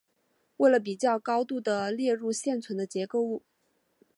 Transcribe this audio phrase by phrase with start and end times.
[0.57, 3.43] 为了比较高度也列入现存的结构物。